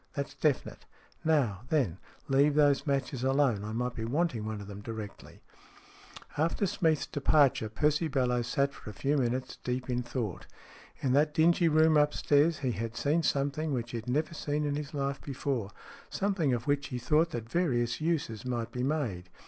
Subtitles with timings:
[0.15, 0.87] That's definite.
[1.23, 3.63] Now, then, leave those matches alone.
[3.63, 5.41] I might be wanting one of them directly."
[6.39, 10.47] After Smeath's departure, Percy Bellowes sat for a few minutes deep in thought.
[11.01, 14.75] In that dingy room upstairs he had seen something which he had never seen in
[14.75, 15.69] his life before,
[16.09, 19.29] something of which he thought that various uses might be made.